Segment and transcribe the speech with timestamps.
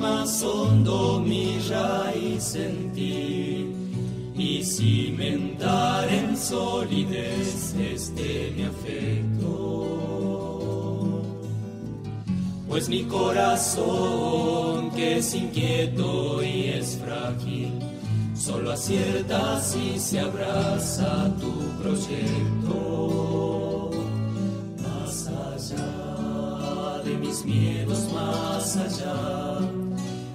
[0.00, 2.90] más hondo mi raíz en
[4.36, 9.60] y cimentar en solidez este mi afecto.
[12.66, 17.72] Pues mi corazón, que es inquieto y es frágil,
[18.34, 22.70] solo acierta si se abraza tu proyecto.
[24.82, 29.69] Más allá de mis miedos, más allá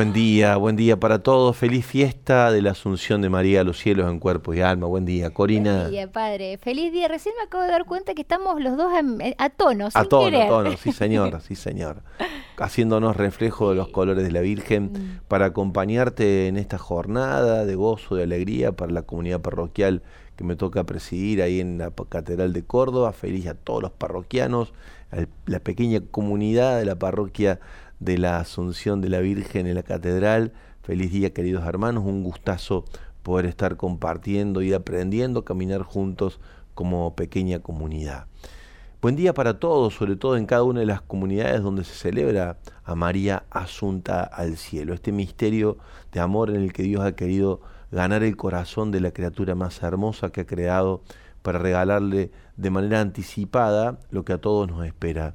[0.00, 1.54] Buen día, buen día para todos.
[1.58, 4.86] Feliz fiesta de la Asunción de María a los cielos en cuerpo y alma.
[4.86, 5.80] Buen día, Corina.
[5.80, 6.56] Buen día, padre.
[6.56, 7.06] Feliz día.
[7.06, 9.02] Recién me acabo de dar cuenta que estamos los dos a,
[9.44, 10.46] a tono, A sin tono, querer.
[10.46, 12.00] a tono, sí señor, sí señor.
[12.56, 15.20] Haciéndonos reflejo de los colores de la Virgen Mm.
[15.28, 20.00] para acompañarte en esta jornada de gozo, de alegría para la comunidad parroquial
[20.34, 23.12] que me toca presidir ahí en la Catedral de Córdoba.
[23.12, 24.72] Feliz a todos los parroquianos,
[25.12, 27.60] a la pequeña comunidad de la parroquia
[28.00, 30.52] de la Asunción de la Virgen en la Catedral.
[30.82, 32.04] Feliz día, queridos hermanos.
[32.04, 32.84] Un gustazo
[33.22, 36.40] poder estar compartiendo y aprendiendo, caminar juntos
[36.74, 38.26] como pequeña comunidad.
[39.02, 42.58] Buen día para todos, sobre todo en cada una de las comunidades donde se celebra
[42.84, 45.78] a María Asunta al cielo, este misterio
[46.12, 47.60] de amor en el que Dios ha querido
[47.90, 51.02] ganar el corazón de la criatura más hermosa que ha creado
[51.42, 55.34] para regalarle de manera anticipada lo que a todos nos espera,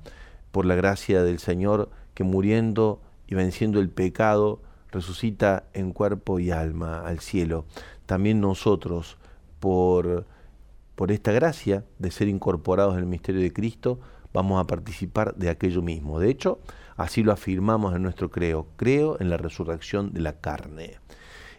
[0.51, 4.61] por la gracia del Señor que muriendo y venciendo el pecado
[4.91, 7.65] resucita en cuerpo y alma al cielo.
[8.07, 9.17] También nosotros,
[9.59, 10.25] por
[10.95, 13.99] por esta gracia de ser incorporados en el misterio de Cristo,
[14.33, 16.19] vamos a participar de aquello mismo.
[16.19, 16.59] De hecho,
[16.95, 18.67] así lo afirmamos en nuestro creo.
[18.77, 20.99] Creo en la resurrección de la carne.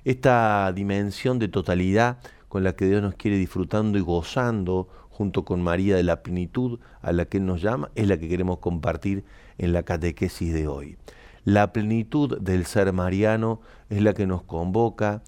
[0.05, 2.19] Esta dimensión de totalidad
[2.49, 6.79] con la que Dios nos quiere disfrutando y gozando junto con María de la plenitud
[7.01, 9.25] a la que Él nos llama, es la que queremos compartir
[9.57, 10.99] en la catequesis de hoy.
[11.45, 15.23] La plenitud del ser mariano es la que nos convoca,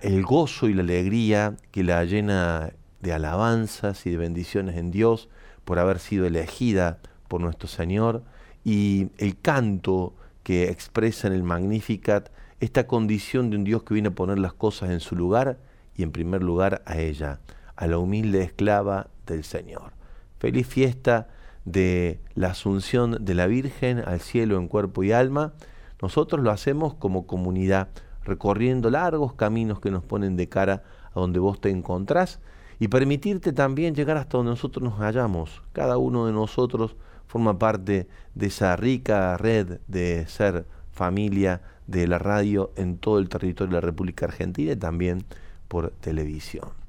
[0.00, 5.28] el gozo y la alegría que la llena de alabanzas y de bendiciones en Dios
[5.64, 8.22] por haber sido elegida por nuestro Señor
[8.64, 10.14] y el canto
[10.44, 14.52] que expresa en el Magnificat esta condición de un Dios que viene a poner las
[14.52, 15.58] cosas en su lugar
[15.96, 17.40] y en primer lugar a ella,
[17.76, 19.92] a la humilde esclava del Señor.
[20.38, 21.28] Feliz fiesta
[21.64, 25.52] de la asunción de la Virgen al cielo en cuerpo y alma.
[26.00, 27.88] Nosotros lo hacemos como comunidad,
[28.24, 30.84] recorriendo largos caminos que nos ponen de cara
[31.14, 32.40] a donde vos te encontrás
[32.78, 35.62] y permitirte también llegar hasta donde nosotros nos hallamos.
[35.72, 36.96] Cada uno de nosotros
[37.26, 43.28] forma parte de esa rica red de ser familia de la radio en todo el
[43.28, 45.24] territorio de la República Argentina y también
[45.68, 46.85] por televisión.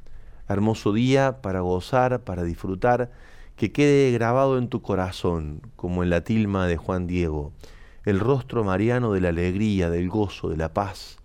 [0.48, 3.12] Hermoso día para gozar, para disfrutar,
[3.56, 7.52] que quede grabado en tu corazón, como en la tilma de Juan Diego,
[8.06, 11.18] el rostro mariano de la alegría, del gozo, de la paz,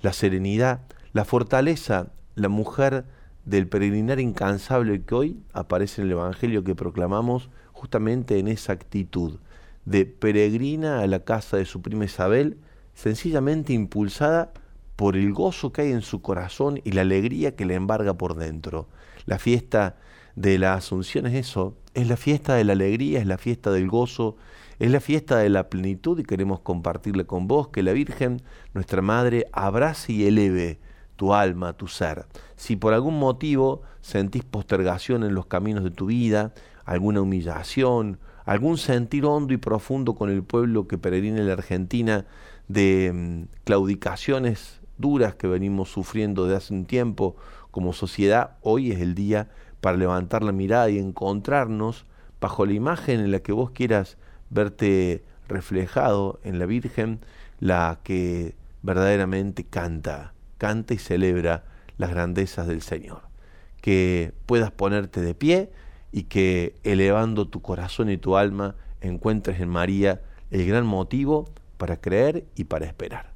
[0.00, 0.80] la serenidad,
[1.12, 3.04] la fortaleza, la mujer
[3.44, 9.38] del peregrinar incansable que hoy aparece en el Evangelio que proclamamos justamente en esa actitud
[9.84, 12.58] de peregrina a la casa de su prima Isabel,
[12.94, 14.52] sencillamente impulsada
[14.96, 18.36] por el gozo que hay en su corazón y la alegría que le embarga por
[18.36, 18.88] dentro.
[19.26, 19.96] La fiesta
[20.36, 23.88] de la Asunción es eso, es la fiesta de la alegría, es la fiesta del
[23.88, 24.36] gozo,
[24.78, 28.42] es la fiesta de la plenitud y queremos compartirle con vos que la Virgen,
[28.72, 30.80] nuestra Madre, abrace y eleve
[31.16, 32.26] tu alma, tu ser.
[32.56, 36.52] Si por algún motivo sentís postergación en los caminos de tu vida,
[36.84, 42.26] alguna humillación, algún sentir hondo y profundo con el pueblo que peregrina en la Argentina
[42.68, 47.36] de mm, claudicaciones duras que venimos sufriendo de hace un tiempo
[47.70, 49.48] como sociedad, hoy es el día
[49.80, 52.06] para levantar la mirada y encontrarnos
[52.40, 54.16] bajo la imagen en la que vos quieras
[54.50, 57.20] verte reflejado en la Virgen,
[57.60, 61.64] la que verdaderamente canta, canta y celebra
[61.98, 63.22] las grandezas del Señor.
[63.80, 65.70] Que puedas ponerte de pie
[66.12, 72.00] y que elevando tu corazón y tu alma encuentres en María el gran motivo para
[72.00, 73.33] creer y para esperar.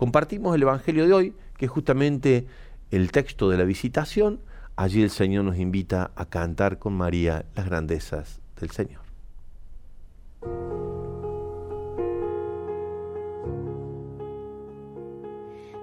[0.00, 2.46] Compartimos el Evangelio de hoy, que es justamente
[2.90, 4.40] el texto de la visitación.
[4.74, 9.02] Allí el Señor nos invita a cantar con María las grandezas del Señor.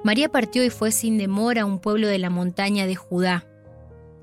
[0.04, 3.46] María partió y fue sin demora a un pueblo de la montaña de Judá.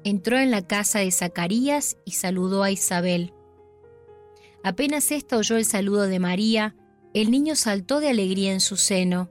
[0.02, 3.32] Entró en la casa de Zacarías y saludó a Isabel.
[4.64, 6.75] Apenas ésta oyó el saludo de María,
[7.12, 9.31] el niño saltó de alegría en su seno,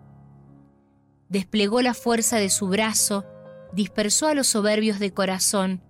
[1.31, 3.25] Desplegó la fuerza de su brazo,
[3.73, 5.81] dispersó a los soberbios de corazón,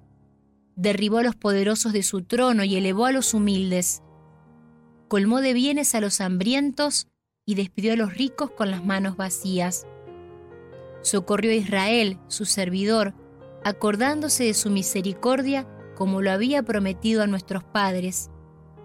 [0.78, 4.02] derribó a los poderosos de su trono y elevó a los humildes
[5.12, 7.10] colmó de bienes a los hambrientos
[7.46, 9.86] y despidió a los ricos con las manos vacías.
[11.02, 13.14] Socorrió a Israel, su servidor,
[13.66, 15.68] acordándose de su misericordia
[15.98, 18.30] como lo había prometido a nuestros padres,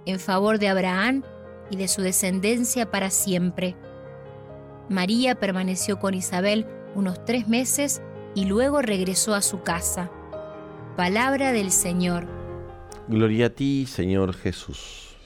[0.05, 1.23] en favor de Abraham
[1.71, 3.77] y de su descendencia para siempre.
[4.89, 8.03] María permaneció con Isabel unos tres meses
[8.37, 10.11] y luego regresó a su casa.
[10.97, 12.27] Palabra del Señor.
[13.09, 15.17] Gloria a ti, Señor Jesús.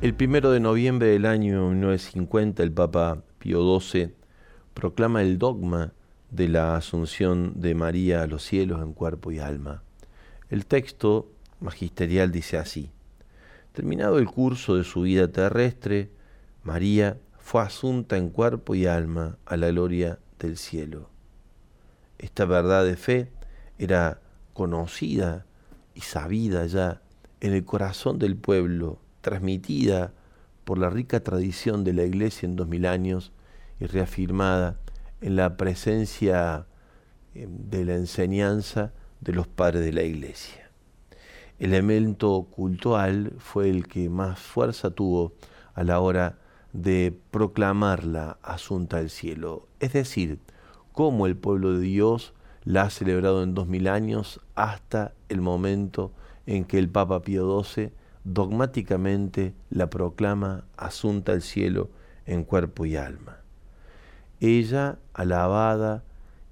[0.00, 4.14] El primero de noviembre del año 1950, el Papa Pío XII
[4.72, 5.92] proclama el dogma
[6.30, 9.82] de la asunción de María a los cielos en cuerpo y alma.
[10.48, 11.30] El texto
[11.60, 12.90] magisterial dice así:
[13.72, 16.10] Terminado el curso de su vida terrestre,
[16.62, 21.08] María fue asunta en cuerpo y alma a la gloria del cielo.
[22.18, 23.30] Esta verdad de fe
[23.78, 24.20] era
[24.52, 25.46] conocida
[25.94, 27.00] y sabida ya
[27.40, 30.12] en el corazón del pueblo transmitida
[30.64, 33.32] por la rica tradición de la Iglesia en dos mil años
[33.80, 34.78] y reafirmada
[35.20, 36.66] en la presencia
[37.34, 40.67] eh, de la enseñanza de los padres de la Iglesia.
[41.58, 45.32] El elemento cultural fue el que más fuerza tuvo
[45.74, 46.38] a la hora
[46.72, 50.38] de proclamar la asunta del cielo, es decir,
[50.92, 52.32] cómo el pueblo de Dios
[52.64, 56.12] la ha celebrado en dos mil años hasta el momento
[56.46, 57.90] en que el Papa Pío XII
[58.24, 61.90] dogmáticamente la proclama asunta al cielo
[62.26, 63.38] en cuerpo y alma.
[64.40, 66.04] Ella, alabada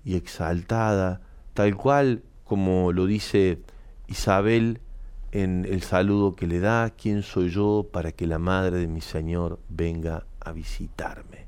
[0.04, 1.20] y exaltada,
[1.54, 3.60] tal cual como lo dice
[4.08, 4.80] Isabel
[5.42, 9.02] en el saludo que le da, ¿quién soy yo para que la madre de mi
[9.02, 11.44] Señor venga a visitarme?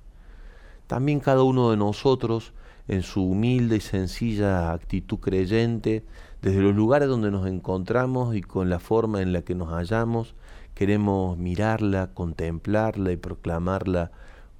[0.86, 2.52] También cada uno de nosotros,
[2.86, 6.04] en su humilde y sencilla actitud creyente,
[6.42, 10.34] desde los lugares donde nos encontramos y con la forma en la que nos hallamos,
[10.74, 14.10] queremos mirarla, contemplarla y proclamarla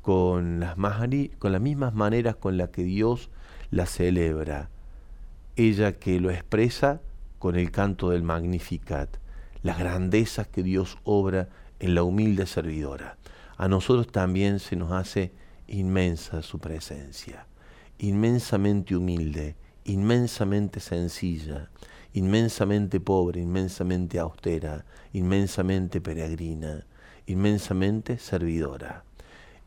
[0.01, 0.77] con las,
[1.39, 3.29] con las mismas maneras con las que Dios
[3.71, 4.71] la celebra.
[5.55, 7.03] Ella que lo expresa
[7.39, 9.17] con el canto del Magnificat,
[9.63, 13.17] las grandezas que Dios obra en la humilde servidora.
[13.57, 15.33] A nosotros también se nos hace
[15.67, 17.47] inmensa su presencia,
[17.99, 21.71] inmensamente humilde, inmensamente sencilla,
[22.13, 26.87] inmensamente pobre, inmensamente austera, inmensamente peregrina,
[27.27, 29.05] inmensamente servidora.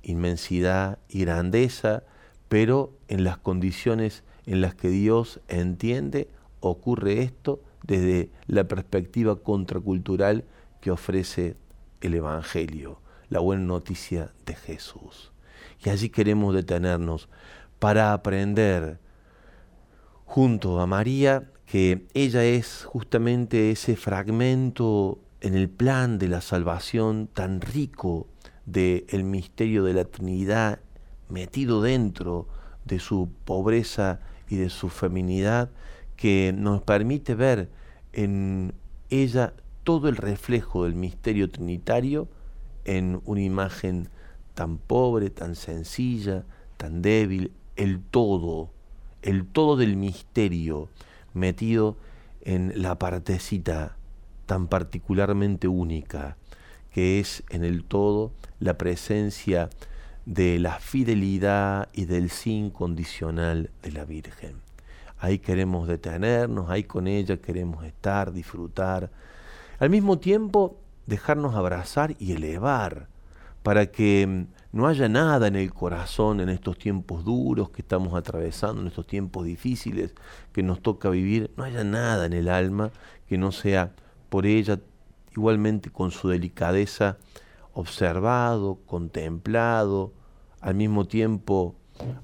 [0.04, 2.04] Inmensidad y grandeza,
[2.50, 6.30] pero en las condiciones en las que Dios entiende,
[6.62, 10.46] ocurre esto desde la perspectiva contracultural
[10.80, 11.58] que ofrece
[12.00, 15.32] el Evangelio, la buena noticia de Jesús.
[15.84, 17.30] Y allí queremos detenernos
[17.80, 19.00] para aprender
[20.26, 27.28] junto a María que ella es justamente ese fragmento en el plan de la salvación
[27.28, 28.28] tan rico
[28.66, 30.80] del misterio de la Trinidad
[31.30, 32.48] metido dentro
[32.86, 35.72] de su pobreza y de su feminidad
[36.22, 37.68] que nos permite ver
[38.14, 38.76] en
[39.10, 42.28] ella todo el reflejo del misterio trinitario
[42.86, 44.08] en una imagen
[44.54, 46.44] tan pobre, tan sencilla,
[46.78, 48.70] tan débil, el todo,
[49.24, 50.90] el todo del misterio
[51.34, 51.98] metido
[52.42, 53.98] en la partecita
[54.46, 56.38] tan particularmente única,
[56.94, 59.72] que es en el todo la presencia
[60.28, 64.71] de la fidelidad y del sin condicional de la Virgen.
[65.22, 69.12] Ahí queremos detenernos, ahí con ella queremos estar, disfrutar.
[69.78, 73.08] Al mismo tiempo, dejarnos abrazar y elevar
[73.62, 78.16] para que mm, no haya nada en el corazón en estos tiempos duros que estamos
[78.16, 80.16] atravesando, en estos tiempos difíciles
[80.52, 82.90] que nos toca vivir, no haya nada en el alma
[83.30, 83.92] que no sea
[84.30, 84.80] por ella
[85.36, 87.18] igualmente con su delicadeza
[87.74, 90.14] observado, contemplado,
[90.62, 91.76] al mismo tiempo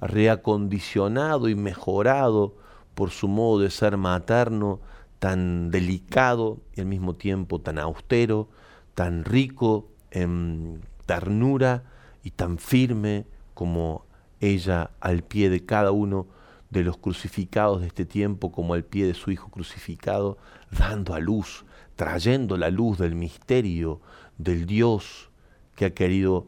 [0.02, 2.56] reacondicionado y mejorado
[2.98, 4.80] por su modo de ser materno,
[5.20, 8.50] tan delicado y al mismo tiempo tan austero,
[8.96, 11.84] tan rico en ternura
[12.24, 14.08] y tan firme como
[14.40, 16.26] ella al pie de cada uno
[16.72, 20.40] de los crucificados de este tiempo, como al pie de su Hijo crucificado,
[20.72, 24.02] dando a luz, trayendo la luz del misterio
[24.40, 25.30] del Dios
[25.76, 26.48] que ha querido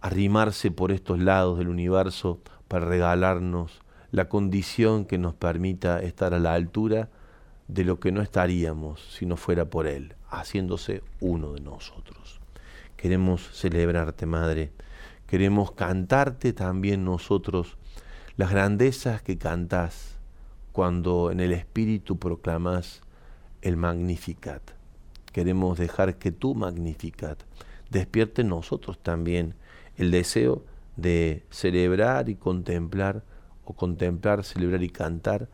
[0.00, 2.38] arrimarse por estos lados del universo
[2.68, 7.08] para regalarnos la condición que nos permita estar a la altura
[7.68, 12.40] de lo que no estaríamos si no fuera por Él, haciéndose uno de nosotros.
[12.96, 14.72] Queremos celebrarte, Madre,
[15.26, 17.76] queremos cantarte también nosotros
[18.36, 20.16] las grandezas que cantás
[20.72, 23.02] cuando en el Espíritu proclamas
[23.62, 24.62] el Magnificat.
[25.32, 27.42] Queremos dejar que tu Magnificat
[27.90, 29.54] despierte en nosotros también
[29.96, 30.64] el deseo
[30.96, 33.22] de celebrar y contemplar,
[33.68, 35.48] o contemplar, celebrar y cantar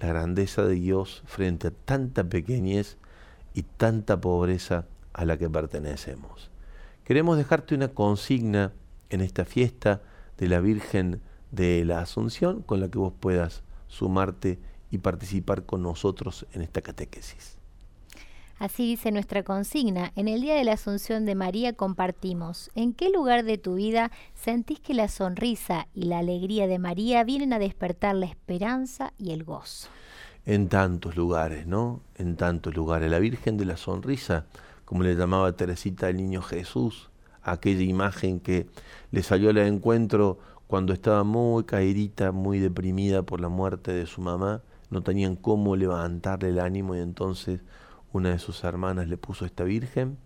[0.00, 2.98] la grandeza de Dios frente a tanta pequeñez
[3.54, 6.50] y tanta pobreza a la que pertenecemos.
[7.04, 8.72] Queremos dejarte una consigna
[9.10, 10.02] en esta fiesta
[10.38, 11.20] de la Virgen
[11.52, 14.58] de la Asunción con la que vos puedas sumarte
[14.90, 17.61] y participar con nosotros en esta catequesis.
[18.58, 20.12] Así dice nuestra consigna.
[20.16, 22.70] En el Día de la Asunción de María compartimos.
[22.74, 27.24] ¿En qué lugar de tu vida sentís que la sonrisa y la alegría de María
[27.24, 29.88] vienen a despertar la esperanza y el gozo?
[30.44, 32.00] En tantos lugares, ¿no?
[32.16, 33.10] En tantos lugares.
[33.10, 34.46] La Virgen de la Sonrisa,
[34.84, 37.10] como le llamaba Teresita al niño Jesús,
[37.42, 38.66] aquella imagen que
[39.10, 44.20] le salió al encuentro cuando estaba muy caídita, muy deprimida por la muerte de su
[44.20, 47.60] mamá, no tenían cómo levantarle el ánimo y entonces
[48.12, 50.18] una de sus hermanas le puso esta virgen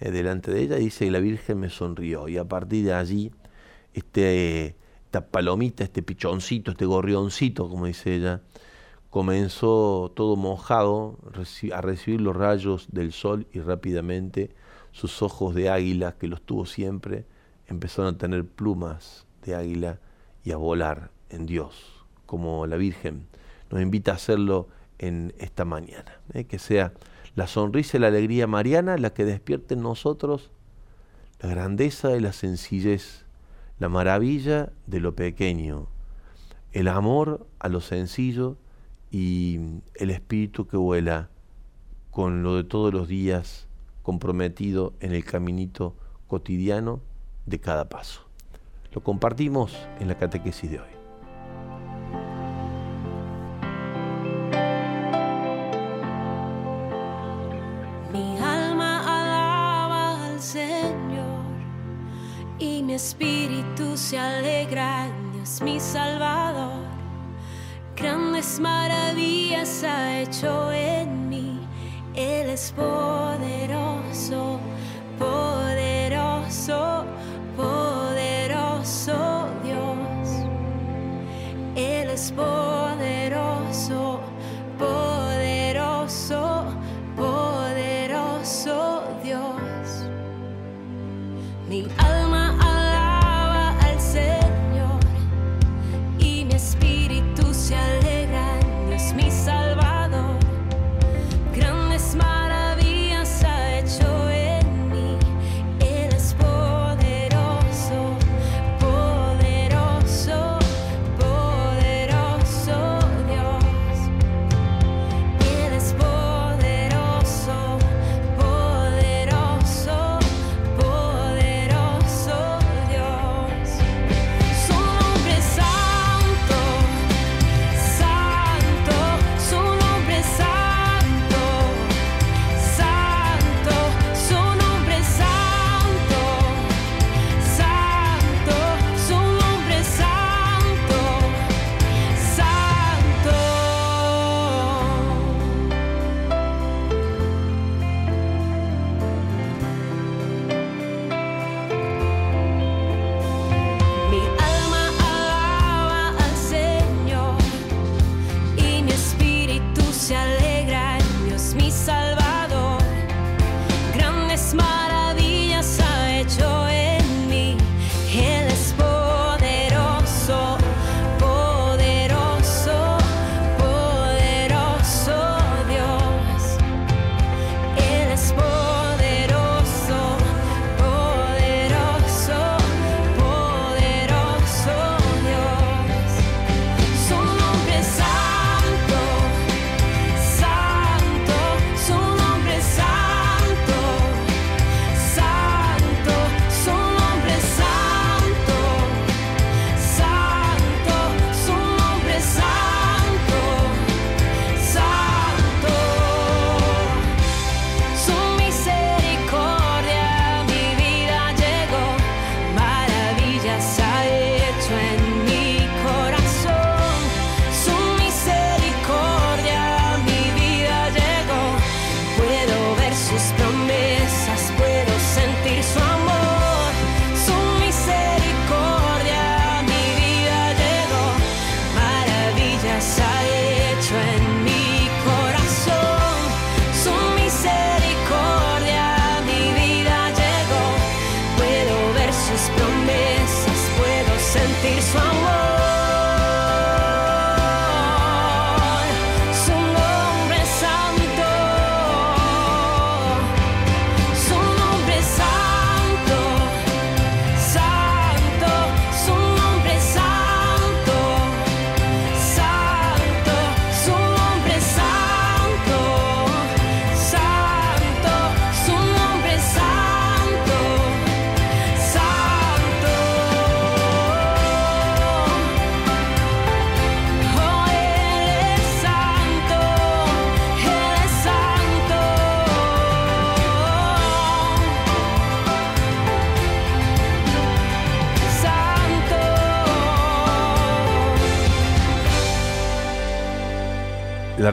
[0.00, 2.28] eh, delante de ella y dice que la virgen me sonrió.
[2.28, 3.32] Y a partir de allí,
[3.94, 8.42] este, esta palomita, este pichoncito, este gorrioncito, como dice ella,
[9.10, 11.18] comenzó todo mojado
[11.72, 14.54] a recibir los rayos del sol y rápidamente
[14.92, 17.24] sus ojos de águila, que los tuvo siempre,
[17.66, 19.98] empezaron a tener plumas de águila
[20.44, 23.26] y a volar en Dios, como la Virgen
[23.70, 24.68] nos invita a hacerlo
[24.98, 26.20] en esta mañana.
[26.32, 26.44] ¿eh?
[26.44, 26.92] Que sea
[27.38, 30.50] la sonrisa y la alegría mariana la que despierte en nosotros
[31.40, 33.26] la grandeza y la sencillez,
[33.78, 35.86] la maravilla de lo pequeño,
[36.72, 38.56] el amor a lo sencillo
[39.12, 39.60] y
[39.94, 41.30] el espíritu que vuela
[42.10, 43.68] con lo de todos los días
[44.02, 45.94] comprometido en el caminito
[46.26, 47.00] cotidiano
[47.46, 48.22] de cada paso.
[48.92, 50.97] Lo compartimos en la catequesis de hoy.
[65.62, 66.84] Mi Salvador.
[67.96, 71.60] Grandes maravillas ha hecho en mí.
[72.14, 74.60] Él es poderoso,
[75.18, 77.04] poderoso,
[77.56, 80.28] poderoso Dios.
[81.74, 82.67] Él es poderoso.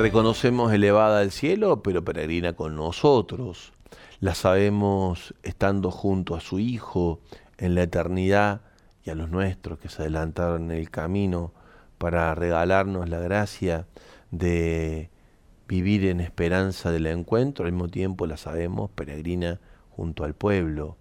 [0.06, 3.74] Reconocemos elevada al cielo, pero peregrina con nosotros.
[4.20, 7.22] La sabemos estando junto a su Hijo
[7.58, 8.62] en la eternidad
[9.04, 11.54] y a los nuestros que se adelantaron en el camino
[11.98, 13.88] para regalarnos la gracia
[14.30, 15.10] de
[15.68, 20.98] vivir en esperanza del encuentro, al mismo tiempo la sabemos peregrina junto al pueblo.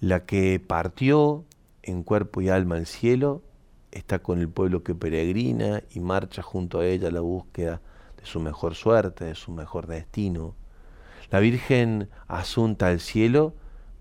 [0.00, 1.46] La que partió
[1.82, 3.40] en cuerpo y alma al cielo
[3.90, 7.80] está con el pueblo que peregrina y marcha junto a ella a la búsqueda
[8.28, 10.54] su mejor suerte, su mejor destino.
[11.30, 13.54] La Virgen asunta al cielo,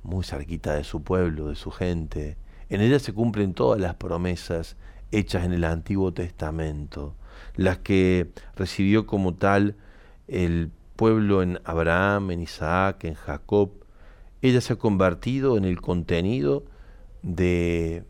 [0.04, 2.38] muy cerquita de su pueblo, de su gente.
[2.70, 4.76] En ella se cumplen todas las promesas
[5.12, 7.16] hechas en el Antiguo Testamento,
[7.56, 9.76] las que recibió como tal
[10.28, 13.72] el pueblo en Abraham, en Isaac, en Jacob.
[14.42, 16.66] Ella se ha convertido en el contenido
[17.24, 18.04] de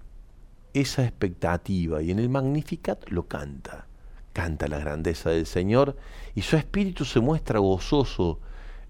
[0.73, 3.86] esa expectativa y en el Magnificat lo canta
[4.37, 5.97] canta la grandeza del Señor
[6.35, 8.39] y su espíritu se muestra gozoso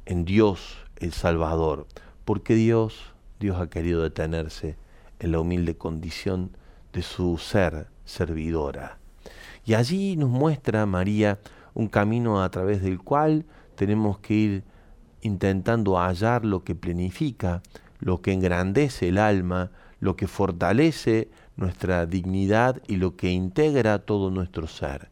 [0.06, 1.88] en Dios el Salvador,
[2.26, 4.76] porque Dios, Dios ha querido detenerse
[5.20, 6.52] en la humilde condición
[6.92, 8.98] de su ser servidora.
[9.66, 11.40] Y allí nos muestra María
[11.74, 14.64] un camino a través del cual tenemos que ir
[15.22, 17.64] intentando hallar lo que plenifica,
[18.02, 24.30] lo que engrandece el alma, lo que fortalece nuestra dignidad y lo que integra todo
[24.30, 25.10] nuestro ser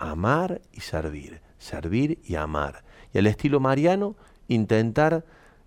[0.00, 2.82] amar y servir, servir y amar.
[3.12, 4.16] Y al estilo mariano,
[4.48, 5.24] intentar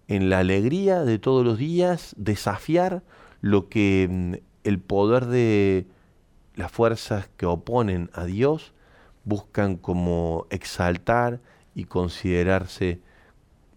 [0.07, 3.03] en la alegría de todos los días desafiar
[3.41, 5.85] lo que mm, el poder de
[6.55, 8.73] las fuerzas que oponen a Dios
[9.23, 11.39] buscan como exaltar
[11.75, 12.99] y considerarse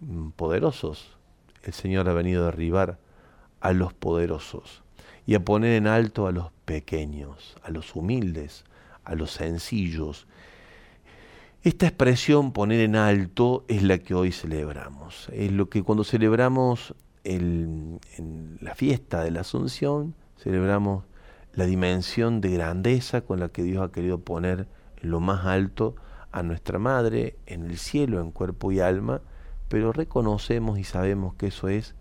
[0.01, 1.17] mm, poderosos.
[1.63, 2.99] El Señor ha venido a derribar
[3.61, 4.83] a los poderosos
[5.27, 8.65] y a poner en alto a los pequeños, a los humildes,
[9.05, 10.27] a los sencillos.
[11.67, 15.29] Esta expresión poner en alto es la que hoy celebramos.
[15.33, 17.99] Es lo que cuando celebramos en
[18.61, 21.03] la fiesta de la Asunción, celebramos
[21.55, 24.69] la dimensión de grandeza con la que Dios ha querido poner
[25.03, 25.97] en lo más alto
[26.31, 29.21] a nuestra Madre, en el cielo, en cuerpo y alma,
[29.69, 31.97] pero reconocemos y sabemos que eso es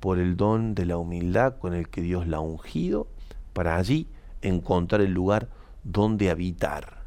[0.00, 3.06] por el don de la humildad con el que Dios la ha ungido
[3.52, 4.08] para allí
[4.42, 5.48] encontrar el lugar
[5.84, 7.04] donde habitar,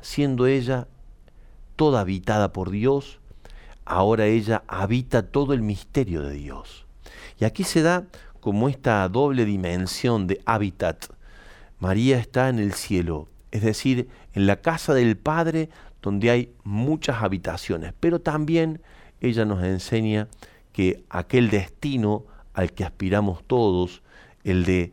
[0.00, 0.88] siendo ella
[1.82, 3.18] toda habitada por Dios,
[3.84, 6.86] ahora ella habita todo el misterio de Dios.
[7.40, 8.04] Y aquí se da
[8.38, 11.06] como esta doble dimensión de hábitat.
[11.80, 15.70] María está en el cielo, es decir, en la casa del Padre
[16.02, 18.80] donde hay muchas habitaciones, pero también
[19.20, 20.28] ella nos enseña
[20.72, 24.04] que aquel destino al que aspiramos todos,
[24.44, 24.92] el de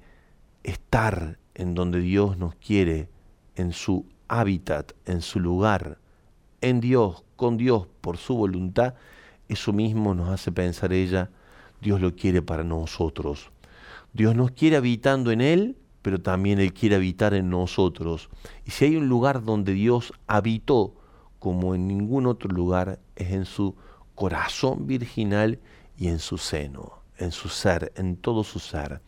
[0.64, 3.10] estar en donde Dios nos quiere,
[3.56, 6.00] en su hábitat, en su lugar,
[6.62, 8.96] en Dios, con Dios, por su voluntad,
[9.48, 11.32] eso mismo nos hace pensar ella,
[11.82, 13.52] Dios lo quiere para nosotros.
[14.14, 18.30] Dios nos quiere habitando en Él, pero también Él quiere habitar en nosotros.
[18.66, 20.96] Y si hay un lugar donde Dios habitó
[21.40, 23.76] como en ningún otro lugar, es en su
[24.16, 25.60] corazón virginal
[25.98, 29.02] y en su seno, en su ser, en todo su ser.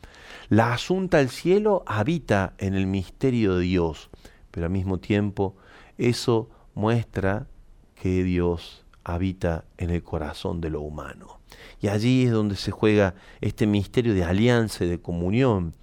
[0.50, 4.10] La asunta al cielo habita en el misterio de Dios,
[4.52, 5.56] pero al mismo tiempo
[5.98, 7.48] eso muestra
[7.96, 11.40] que Dios habita en el corazón de lo humano.
[11.82, 15.74] Y allí es donde se juega este misterio de alianza y de comunión,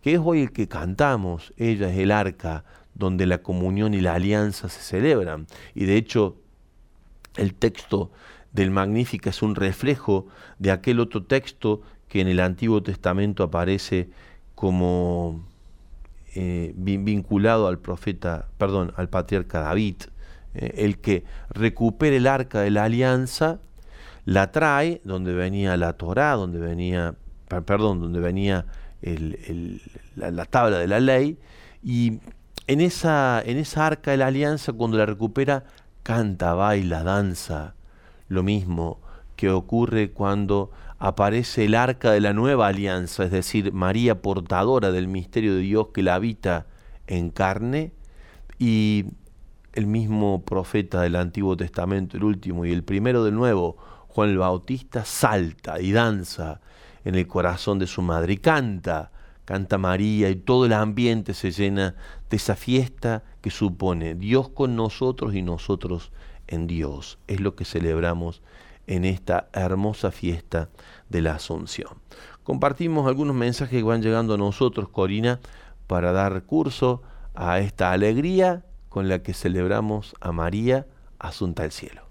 [0.00, 1.52] que es hoy el que cantamos.
[1.56, 5.46] Ella es el arca donde la comunión y la alianza se celebran.
[5.74, 6.36] Y de hecho,
[7.36, 8.10] el texto
[8.52, 10.26] del Magnífica es un reflejo
[10.58, 14.10] de aquel otro texto que en el Antiguo Testamento aparece
[14.54, 15.42] como
[16.34, 19.96] eh, vinculado al profeta, perdón, al patriarca David,
[20.54, 23.60] eh, el que recupere el arca de la alianza,
[24.24, 27.14] la trae donde venía la Torá, donde venía,
[27.48, 28.66] perdón, donde venía
[30.16, 31.38] la, tabla de la ley,
[31.82, 32.20] Y
[32.68, 35.64] en esa, en esa arca de la alianza, cuando la recupera,
[36.02, 37.74] canta, baila, danza.
[38.28, 39.00] Lo mismo
[39.36, 45.08] que ocurre cuando aparece el arca de la nueva alianza, es decir, María portadora del
[45.08, 46.66] misterio de Dios que la habita
[47.08, 47.92] en carne,
[48.58, 49.06] y
[49.72, 53.76] el mismo profeta del Antiguo Testamento, el último y el primero del Nuevo,
[54.08, 56.60] Juan el Bautista, salta y danza
[57.04, 59.10] en el corazón de su madre y canta,
[59.44, 61.94] canta María y todo el ambiente se llena
[62.28, 66.12] de esa fiesta que supone Dios con nosotros y nosotros
[66.46, 67.18] en Dios.
[67.26, 68.42] Es lo que celebramos
[68.86, 70.68] en esta hermosa fiesta
[71.08, 71.98] de la Asunción.
[72.42, 75.40] Compartimos algunos mensajes que van llegando a nosotros, Corina,
[75.86, 77.02] para dar curso
[77.34, 80.86] a esta alegría con la que celebramos a María
[81.18, 82.02] Asunta al Cielo.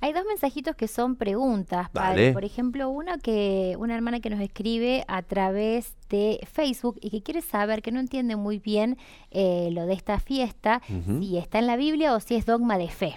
[0.00, 2.32] Hay dos mensajitos que son preguntas, padre.
[2.34, 7.22] Por ejemplo, una que una hermana que nos escribe a través de Facebook y que
[7.22, 8.98] quiere saber que no entiende muy bien
[9.30, 10.82] eh, lo de esta fiesta,
[11.18, 13.14] si está en la Biblia o si es dogma de fe.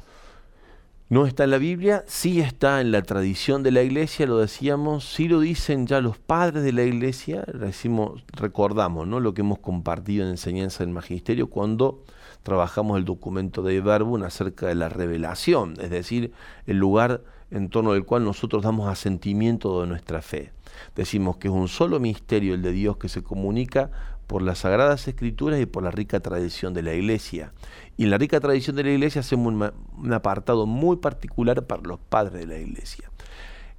[1.09, 5.03] No está en la Biblia, sí está en la tradición de la iglesia, lo decíamos,
[5.03, 9.19] sí lo dicen ya los padres de la iglesia, decimos, recordamos ¿no?
[9.19, 12.05] lo que hemos compartido en enseñanza del magisterio cuando
[12.43, 16.31] trabajamos el documento de Verbum acerca de la revelación, es decir,
[16.65, 20.51] el lugar en torno al cual nosotros damos asentimiento de nuestra fe.
[20.95, 23.91] Decimos que es un solo misterio el de Dios que se comunica
[24.25, 27.51] por las sagradas escrituras y por la rica tradición de la iglesia.
[27.97, 31.99] Y en la rica tradición de la iglesia hacemos un, apartado muy particular para los
[31.99, 33.11] padres de la iglesia.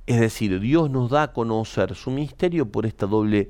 [0.06, 3.48] Es decir, Dios nos da a conocer su misterio por esta doble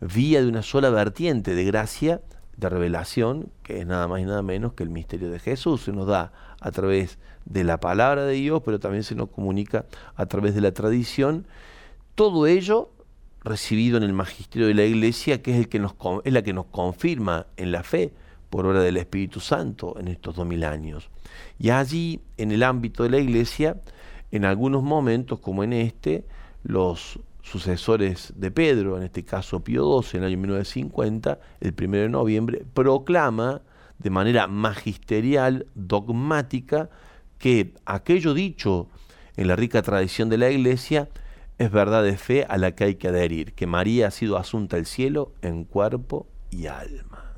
[0.00, 2.20] vía de una sola vertiente de gracia,
[2.60, 5.82] de revelación, que es nada más y nada menos que el misterio de Jesús.
[5.82, 9.86] Se nos da a través de la palabra de Dios, pero también se nos comunica
[10.14, 11.46] a través de la tradición.
[12.14, 12.90] Todo ello
[13.42, 15.94] recibido en el magisterio de la Iglesia, que es, el que nos,
[16.24, 18.12] es la que nos confirma en la fe
[18.50, 21.08] por obra del Espíritu Santo en estos dos mil años.
[21.58, 23.80] Y allí, en el ámbito de la Iglesia,
[24.30, 26.24] en algunos momentos, como en este,
[26.62, 31.96] los sucesores de Pedro, en este caso Pío XII, en el año 1950, el 1
[31.96, 33.62] de noviembre, proclama
[33.98, 36.90] de manera magisterial, dogmática,
[37.38, 38.88] que aquello dicho
[39.36, 41.08] en la rica tradición de la Iglesia
[41.58, 44.76] es verdad de fe a la que hay que adherir, que María ha sido asunta
[44.76, 47.34] al cielo en cuerpo y alma.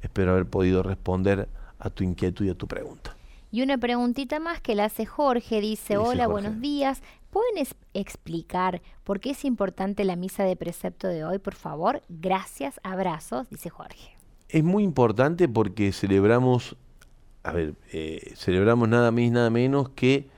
[0.00, 3.16] Espero haber podido responder a tu inquietud y a tu pregunta.
[3.54, 7.02] Y una preguntita más que la hace Jorge, dice, hola, buenos días.
[7.28, 12.00] ¿Pueden explicar por qué es importante la misa de precepto de hoy, por favor?
[12.08, 14.16] Gracias, abrazos, dice Jorge.
[14.48, 16.76] Es muy importante porque celebramos,
[17.42, 20.30] a ver, eh, celebramos nada más nada menos que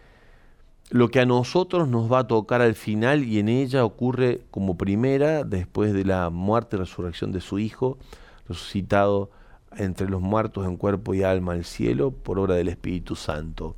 [0.91, 4.77] lo que a nosotros nos va a tocar al final y en ella ocurre como
[4.77, 7.97] primera después de la muerte y resurrección de su Hijo,
[8.49, 9.31] resucitado
[9.77, 13.77] entre los muertos en cuerpo y alma al cielo por obra del Espíritu Santo.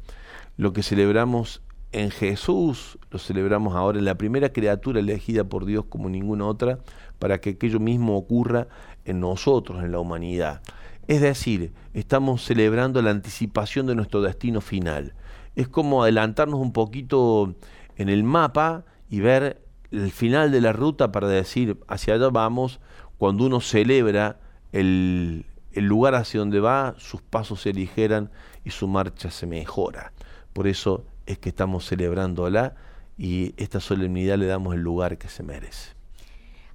[0.57, 5.85] Lo que celebramos en Jesús, lo celebramos ahora en la primera criatura elegida por Dios
[5.89, 6.79] como ninguna otra,
[7.19, 8.69] para que aquello mismo ocurra
[9.05, 10.61] en nosotros, en la humanidad.
[11.09, 15.15] Es decir, estamos celebrando la anticipación de nuestro destino final
[15.57, 17.55] es como adelantarnos un poquito
[17.97, 22.79] en el mapa y ver el final de la ruta para decir hacia allá vamos,
[23.17, 24.39] cuando uno celebra
[24.73, 25.47] el,
[25.85, 28.31] lugar hacia donde va, sus pasos se aligeran
[28.65, 30.13] y su marcha se mejora.
[30.53, 32.75] Por eso es que estamos celebrándola
[33.19, 35.97] y esta solemnidad le damos el lugar que se merece.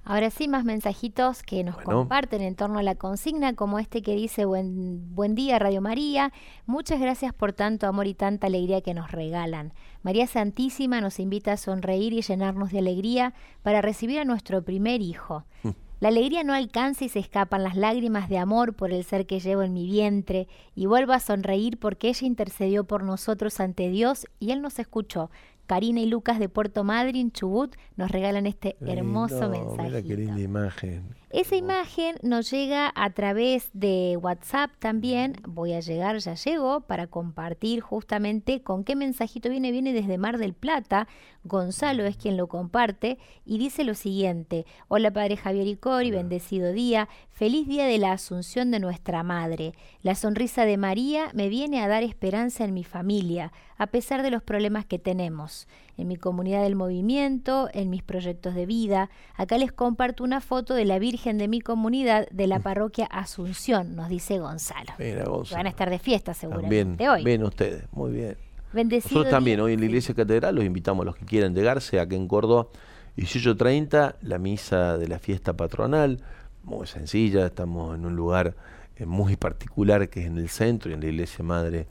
[0.04, 4.16] Ahora sí, más mensajitos que nos comparten en torno a la consigna, como este que
[4.16, 6.32] dice buen, buen día Radio María,
[6.66, 9.72] muchas gracias por tanto amor y tanta alegría que nos regalan.
[10.02, 15.02] María Santísima nos invita a sonreír y llenarnos de alegría para recibir a nuestro primer
[15.02, 15.44] hijo.
[15.62, 15.70] Mm.
[16.02, 19.38] La alegría no alcanza y se escapan las lágrimas de amor por el ser que
[19.38, 24.26] llevo en mi vientre, y vuelvo a sonreír porque ella intercedió por nosotros ante Dios
[24.40, 25.30] y Él nos escuchó.
[25.66, 29.90] Karina y Lucas de Puerto Madryn, Chubut, nos regalan este hermoso mensaje.
[29.90, 31.04] Mira qué linda imagen.
[31.32, 35.38] Esa imagen nos llega a través de WhatsApp también.
[35.48, 39.72] Voy a llegar, ya llego, para compartir justamente con qué mensajito viene.
[39.72, 41.08] Viene desde Mar del Plata.
[41.42, 44.66] Gonzalo es quien lo comparte y dice lo siguiente.
[44.88, 47.08] Hola Padre Javier y Cori, bendecido día.
[47.42, 49.74] Feliz día de la Asunción de nuestra Madre.
[50.04, 54.30] La sonrisa de María me viene a dar esperanza en mi familia, a pesar de
[54.30, 59.10] los problemas que tenemos en mi comunidad del movimiento, en mis proyectos de vida.
[59.34, 63.96] Acá les comparto una foto de la Virgen de mi comunidad de la parroquia Asunción,
[63.96, 64.92] nos dice Gonzalo.
[65.00, 65.58] Mira, Gonzalo.
[65.58, 67.24] Van a estar de fiesta seguramente hoy.
[67.24, 68.36] Bien ustedes, muy bien.
[68.72, 71.98] Bendecido Nosotros también hoy en la Iglesia Catedral los invitamos a los que quieran llegarse,
[71.98, 72.68] acá en Córdoba,
[73.16, 76.22] 18.30, la misa de la fiesta patronal,
[76.62, 78.54] muy sencilla, estamos en un lugar
[78.96, 81.86] eh, muy particular que es en el centro y en la iglesia madre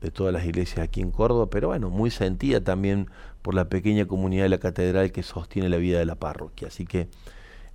[0.00, 3.08] de todas las iglesias aquí en Córdoba, pero bueno, muy sentida también
[3.42, 6.68] por la pequeña comunidad de la catedral que sostiene la vida de la parroquia.
[6.68, 7.08] Así que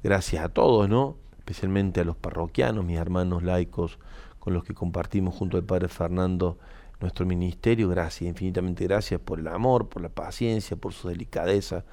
[0.03, 1.17] gracias a todos, ¿no?
[1.37, 3.99] Especialmente a los parroquianos, mis hermanos laicos,
[4.39, 6.57] con los que compartimos junto al Padre Fernando
[6.99, 7.89] nuestro ministerio.
[7.89, 11.83] Gracias, infinitamente gracias por el amor, por la paciencia, por su delicadeza,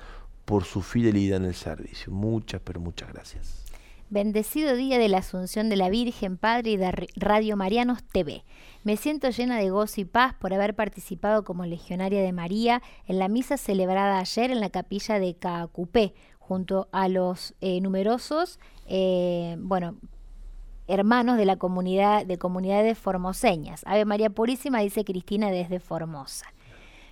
[0.44, 2.12] por su fidelidad en el servicio.
[2.12, 3.65] Muchas, pero muchas gracias.
[4.08, 8.44] Bendecido día de la Asunción de la Virgen, Padre y de Radio Marianos TV.
[8.84, 13.18] Me siento llena de gozo y paz por haber participado como legionaria de María en
[13.18, 19.56] la misa celebrada ayer en la capilla de Cacupé, junto a los eh, numerosos, eh,
[19.58, 19.96] bueno,
[20.86, 23.82] hermanos de la comunidad de comunidades formoseñas.
[23.86, 26.46] Ave María Purísima, dice Cristina desde Formosa.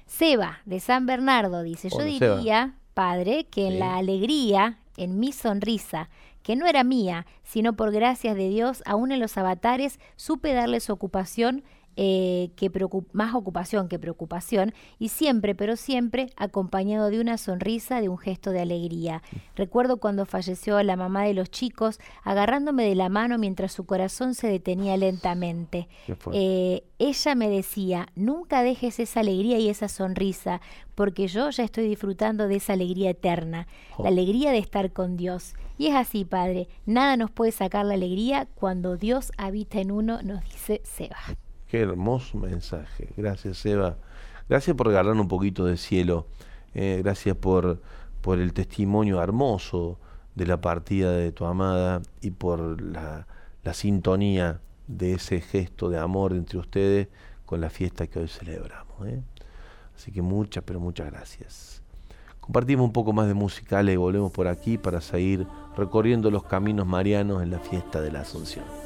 [0.06, 6.08] Seba, de San Bernardo, dice, yo diría, padre, que en la alegría, en mi sonrisa,
[6.44, 10.90] que no era mía, sino por gracias de Dios, aún en los avatares supe darles
[10.90, 11.64] ocupación
[11.96, 12.72] eh, que
[13.12, 18.50] más ocupación que preocupación y siempre, pero siempre acompañado de una sonrisa, de un gesto
[18.50, 19.22] de alegría.
[19.54, 24.34] Recuerdo cuando falleció la mamá de los chicos, agarrándome de la mano mientras su corazón
[24.34, 25.86] se detenía lentamente.
[26.32, 30.60] Eh, ella me decía, nunca dejes esa alegría y esa sonrisa,
[30.96, 35.54] porque yo ya estoy disfrutando de esa alegría eterna, la alegría de estar con Dios.
[35.76, 40.22] Y es así, Padre, nada nos puede sacar la alegría cuando Dios habita en uno,
[40.22, 41.16] nos dice Seba.
[41.66, 43.12] Qué hermoso mensaje.
[43.16, 43.96] Gracias, Eva.
[44.48, 46.28] Gracias por regalar un poquito de cielo.
[46.74, 47.80] Eh, gracias por,
[48.20, 49.98] por el testimonio hermoso
[50.34, 53.26] de la partida de tu amada y por la,
[53.72, 57.08] sintonía de ese gesto de amor entre ustedes
[57.46, 59.06] con la fiesta que hoy celebramos.
[59.06, 59.22] ¿eh?
[59.96, 61.83] Así que muchas, pero muchas gracias.
[62.44, 65.46] Compartimos un poco más de musicales y volvemos por aquí para seguir
[65.78, 68.83] recorriendo los caminos marianos en la fiesta de la Asunción.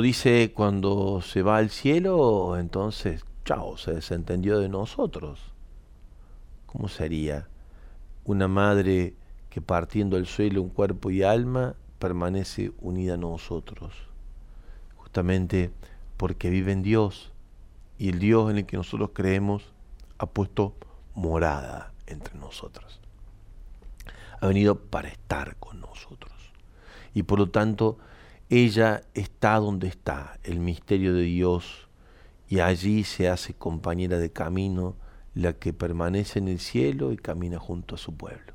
[0.00, 5.40] Dice cuando se va al cielo, entonces, chao, se desentendió de nosotros.
[6.66, 7.48] ¿Cómo sería
[8.24, 9.14] una madre
[9.50, 13.92] que partiendo el suelo un cuerpo y alma permanece unida a nosotros,
[14.96, 15.72] justamente
[16.16, 17.32] porque vive en Dios
[17.98, 19.72] y el Dios en el que nosotros creemos
[20.18, 20.74] ha puesto
[21.14, 23.00] morada entre nosotros.
[24.40, 26.32] Ha venido para estar con nosotros.
[27.14, 27.98] Y por lo tanto,
[28.50, 31.88] ella está donde está, el misterio de Dios,
[32.48, 34.96] y allí se hace compañera de camino,
[35.34, 38.54] la que permanece en el cielo y camina junto a su pueblo.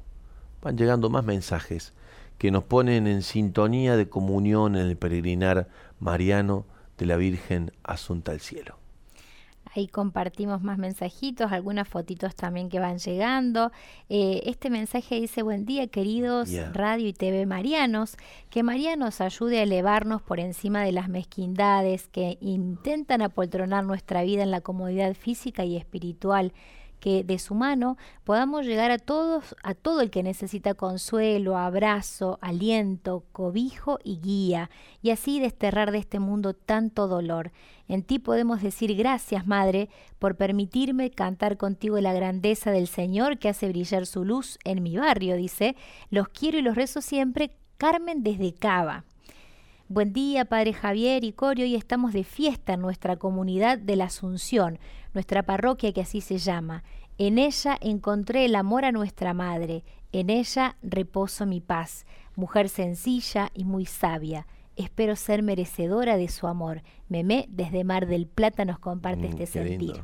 [0.62, 1.94] Van llegando más mensajes
[2.38, 6.66] que nos ponen en sintonía de comunión en el peregrinar mariano
[6.98, 8.83] de la Virgen Asunta al Cielo.
[9.76, 13.72] Ahí compartimos más mensajitos, algunas fotitos también que van llegando.
[14.08, 18.18] Eh, este mensaje dice, buen día queridos radio y TV marianos,
[18.52, 24.22] que María nos ayude a elevarnos por encima de las mezquindades que intentan apoltronar nuestra
[24.22, 26.54] vida en la comodidad física y espiritual
[27.04, 32.40] que de su mano podamos llegar a todos, a todo el que necesita consuelo, abrazo,
[32.40, 34.70] aliento, cobijo y guía,
[35.02, 37.52] y así desterrar de este mundo tanto dolor.
[37.90, 43.50] En ti podemos decir gracias, Madre, por permitirme cantar contigo la grandeza del Señor que
[43.50, 45.76] hace brillar su luz en mi barrio, dice.
[46.10, 49.04] Los quiero y los rezo siempre, Carmen desde Cava.
[49.90, 51.66] Buen día, Padre Javier y Corio.
[51.66, 54.80] Hoy estamos de fiesta en nuestra comunidad de la Asunción,
[55.14, 56.84] nuestra parroquia que así se llama.
[57.18, 63.52] En ella encontré el amor a nuestra Madre, en ella reposo mi paz, mujer sencilla
[63.54, 64.48] y muy sabia.
[64.76, 66.82] Espero ser merecedora de su amor.
[67.08, 70.04] Memé desde Mar del Plata nos comparte mm, este sentir.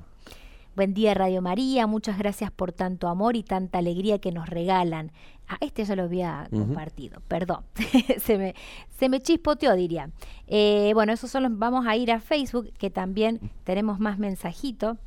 [0.76, 5.12] Buen día Radio María, muchas gracias por tanto amor y tanta alegría que nos regalan.
[5.52, 7.64] Ah, este ya lo había compartido, perdón,
[8.20, 8.54] se, me,
[9.00, 10.12] se me chispoteó diría.
[10.46, 15.00] Eh, bueno, esos son los, vamos a ir a Facebook, que también tenemos más mensajitos.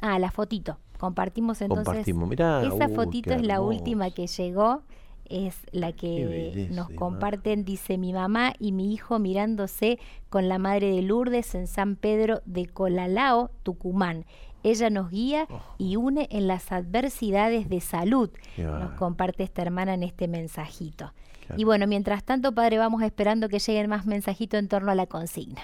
[0.00, 1.84] Ah, la fotito, compartimos entonces.
[1.84, 4.82] Compartimos, mirá, esa uh, fotito es la última que llegó
[5.28, 9.98] es la que nos comparten, dice mi mamá y mi hijo mirándose
[10.30, 14.24] con la madre de Lourdes en San Pedro de Colalao, Tucumán.
[14.62, 15.60] Ella nos guía oh.
[15.78, 18.30] y une en las adversidades de salud.
[18.56, 21.12] Nos comparte esta hermana en este mensajito.
[21.56, 25.06] Y bueno, mientras tanto, padre, vamos esperando que lleguen más mensajitos en torno a la
[25.06, 25.62] consigna.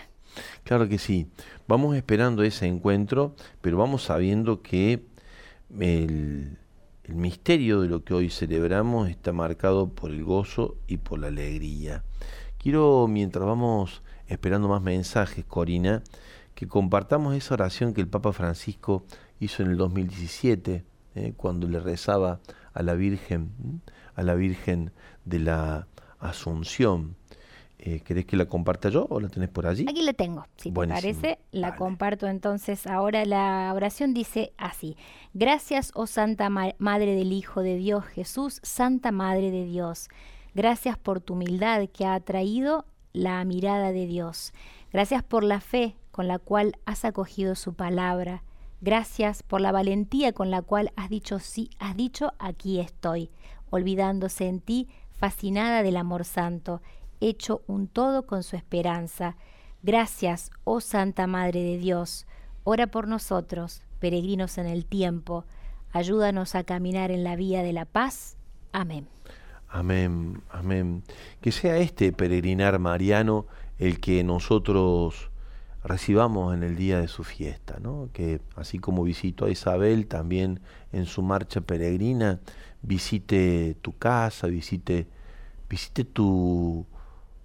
[0.63, 1.27] Claro que sí.
[1.69, 5.05] Vamos esperando ese encuentro, pero vamos sabiendo que
[5.79, 6.59] el,
[7.05, 11.29] el misterio de lo que hoy celebramos está marcado por el gozo y por la
[11.29, 12.03] alegría.
[12.59, 16.03] Quiero, mientras vamos esperando más mensajes, Corina,
[16.55, 19.05] que compartamos esa oración que el Papa Francisco
[19.41, 20.85] hizo en el 2017,
[21.17, 22.41] eh, cuando le rezaba
[22.73, 23.83] a la Virgen,
[24.15, 24.93] a la Virgen
[25.25, 25.87] de la
[26.19, 27.17] Asunción.
[27.79, 29.85] Eh, ¿Querés que la comparta yo o la tenés por allí?
[29.87, 31.39] Aquí la tengo, si te parece.
[31.53, 32.87] La comparto entonces.
[32.87, 34.97] Ahora la oración dice así.
[35.35, 40.09] Gracias, oh Santa Madre del Hijo de Dios Jesús, Santa Madre de Dios.
[40.55, 44.55] Gracias por tu humildad que ha atraído la mirada de Dios.
[44.91, 48.45] Gracias por la fe con la cual has acogido su palabra.
[48.81, 53.33] Gracias por la valentía con la cual has dicho sí, has dicho aquí estoy,
[53.71, 54.89] olvidándose en ti,
[55.19, 56.83] fascinada del amor santo
[57.19, 59.37] hecho un todo con su esperanza.
[59.83, 62.29] Gracias, oh Santa Madre de Dios,
[62.63, 65.45] ora por nosotros, peregrinos en el tiempo,
[65.91, 68.37] ayúdanos a caminar en la vía de la paz.
[68.71, 69.09] Amén.
[69.67, 71.03] Amén, amén.
[71.41, 73.47] Que sea este peregrinar mariano
[73.79, 75.33] el que nosotros
[75.85, 78.09] recibamos en el día de su fiesta, ¿no?
[78.13, 80.61] Que así como visitó a Isabel, también
[80.93, 82.41] en su marcha peregrina,
[82.83, 85.07] visite tu casa, visite,
[85.69, 86.87] visite tu,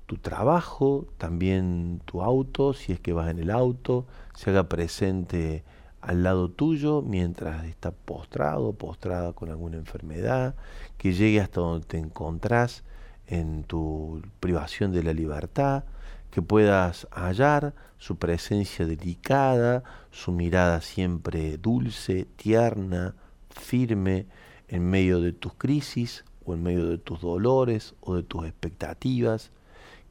[0.06, 5.64] tu trabajo, también tu auto, si es que vas en el auto, se haga presente
[6.02, 10.56] al lado tuyo mientras está postrado, postrada con alguna enfermedad,
[10.98, 12.84] que llegue hasta donde te encontrás
[13.28, 15.84] en tu privación de la libertad,
[16.32, 23.16] que puedas hallar su presencia delicada, su mirada siempre dulce, tierna,
[23.50, 24.28] firme,
[24.70, 29.52] en medio de tus crisis o en medio de tus dolores o de tus expectativas,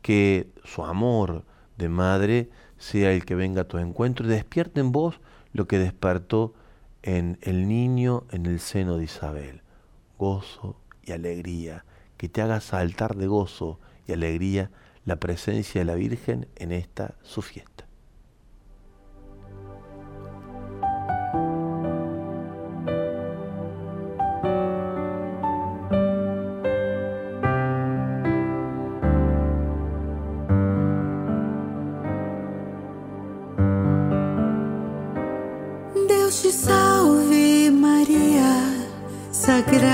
[0.02, 1.44] que su amor
[1.76, 5.20] de madre sea el que venga a tu encuentro y despierte en vos
[5.52, 6.54] lo que despertó
[7.02, 9.62] en el niño en el seno de Isabel,
[10.18, 11.84] gozo y alegría,
[12.16, 14.70] que te haga saltar de gozo y alegría
[15.08, 17.86] la presencia de la Virgen en esta su fiesta.
[36.30, 38.50] Sagrada Maria,
[39.30, 39.87] Senhora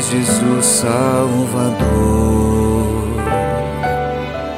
[0.00, 1.84] Jesus Salvador.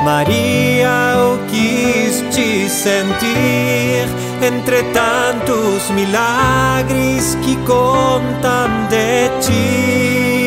[0.05, 4.07] Maria, eu quis te sentir
[4.41, 10.47] entre tantos milagres que contam de ti.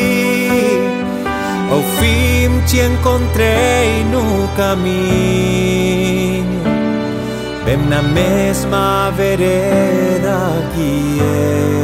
[1.70, 5.00] Ao fim te encontrei no caminho,
[7.64, 10.38] bem na mesma vereda
[10.74, 11.79] que eu.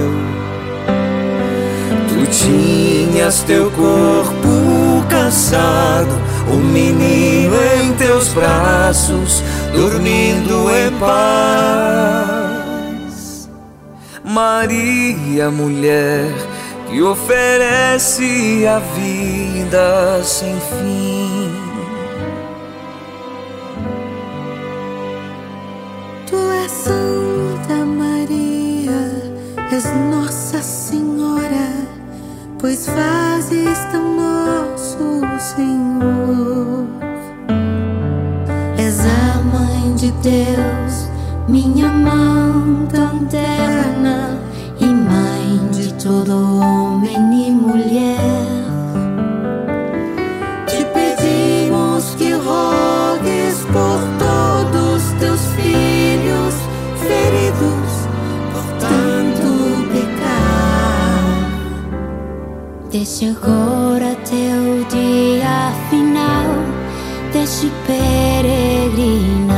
[2.30, 6.20] Tinhas teu corpo cansado,
[6.50, 12.26] um menino em teus braços, dormindo em paz.
[14.24, 16.32] Maria, mulher,
[16.88, 21.65] que oferece a vida sem fim.
[32.66, 36.84] Pois fazes tão nosso Senhor.
[38.76, 41.08] És a mãe de Deus,
[41.46, 44.36] minha mão tão terna
[44.80, 48.45] e mãe de todo homem e mulher.
[63.18, 66.50] Deixe agora teu dia final,
[67.32, 69.56] deixe peregrinar.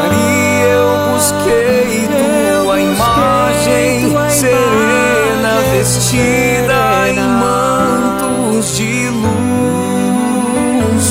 [0.00, 2.08] Maria, eu busquei
[2.62, 11.06] tua imagem serena, vestida em mantos de luz.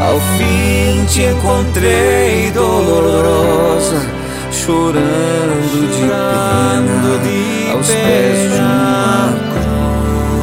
[0.00, 4.15] Ao fim te encontrei dolorosa,
[4.66, 10.40] chorando de pena aos pés de uma cruz.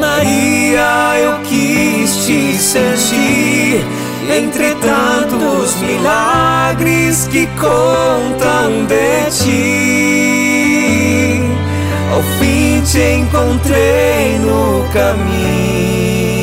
[0.00, 3.84] Maria, eu quis te sentir
[4.28, 10.26] entre tantos milagres que contam de ti.
[12.12, 16.35] Ao fim te encontrei no caminho,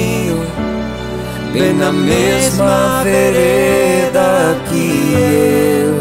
[1.54, 5.94] bem na mesma vereda que eu.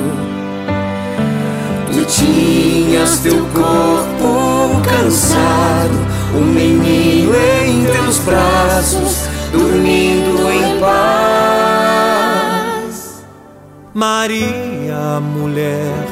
[1.93, 5.99] Tu tinhas teu corpo cansado,
[6.35, 7.35] um menino
[7.67, 11.93] em teus braços, dormindo em paz.
[13.93, 16.07] Maria, mulher,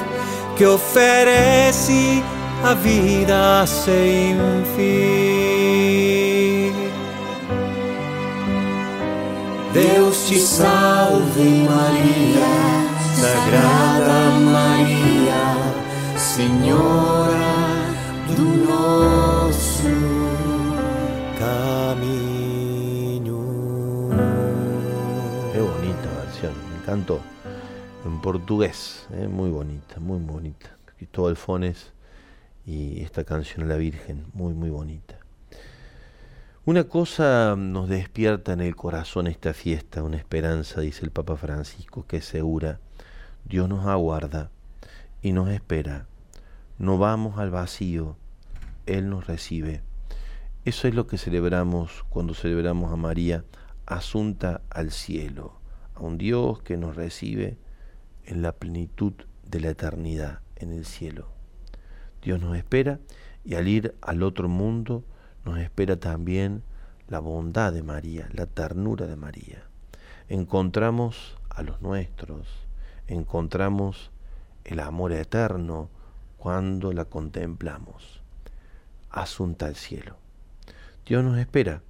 [0.55, 2.23] que oferece
[2.63, 4.37] a vida sem
[4.77, 5.40] fim.
[9.73, 15.55] Deus te salve Maria, Sagrada Maria,
[16.19, 17.87] Senhora
[18.27, 19.95] do nosso
[21.39, 23.47] Caminho.
[25.53, 27.21] Qué bonita versión, me encantó.
[28.05, 30.77] En portugués, eh, muy bonita, muy bonita.
[30.97, 31.93] Cristóbal Fones
[32.67, 35.20] y esta canción a la Virgen, muy, muy bonita.
[36.67, 42.07] Una cosa nos despierta en el corazón esta fiesta, una esperanza, dice el Papa Francisco,
[42.07, 42.81] que es segura.
[43.47, 44.51] Dios nos aguarda
[45.23, 46.07] y nos espera.
[46.77, 48.19] No vamos al vacío,
[48.85, 49.81] Él nos recibe.
[50.67, 53.43] Eso es lo que celebramos cuando celebramos a María
[53.87, 55.59] asunta al cielo,
[55.95, 57.57] a un Dios que nos recibe
[58.27, 59.15] en la plenitud
[59.47, 61.33] de la eternidad, en el cielo.
[62.21, 63.01] Dios nos espera
[63.47, 65.05] y al ir al otro mundo
[65.45, 66.63] nos espera también
[67.09, 69.65] la bondad de María, la ternura de María.
[70.29, 72.47] Encontramos a los nuestros,
[73.07, 74.11] encontramos
[74.65, 75.89] el amor eterno
[76.37, 78.23] cuando la contemplamos.
[79.11, 80.17] Asunta al cielo.
[81.05, 81.83] Dios nos espera.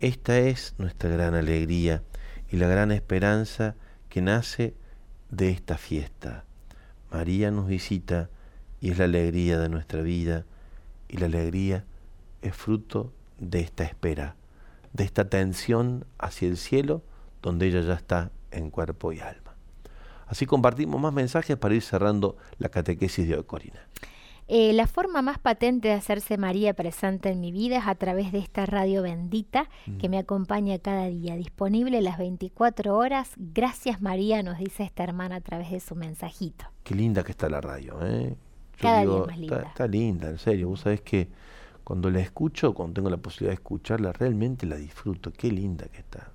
[0.00, 2.02] Esta es nuestra gran alegría
[2.50, 3.74] y la gran esperanza
[4.08, 4.74] que nace
[5.30, 6.44] de esta fiesta.
[7.10, 8.30] María nos visita
[8.80, 10.44] y es la alegría de nuestra vida
[11.08, 11.84] y la alegría
[12.46, 14.36] es fruto de esta espera,
[14.92, 17.02] de esta tensión hacia el cielo
[17.42, 19.54] donde ella ya está en cuerpo y alma.
[20.26, 23.80] Así compartimos más mensajes para ir cerrando la catequesis de hoy, Corina.
[24.48, 28.30] Eh, la forma más patente de hacerse María presente en mi vida es a través
[28.30, 29.68] de esta radio bendita
[29.98, 30.10] que mm.
[30.10, 33.30] me acompaña cada día, disponible las 24 horas.
[33.36, 36.64] Gracias María, nos dice esta hermana a través de su mensajito.
[36.84, 38.36] Qué linda que está la radio, ¿eh?
[38.78, 39.56] cada día más linda.
[39.56, 40.68] Está, está, linda, en serio.
[40.68, 41.28] Vos sabés que
[41.86, 45.32] cuando la escucho, cuando tengo la posibilidad de escucharla, realmente la disfruto.
[45.32, 46.32] Qué linda que está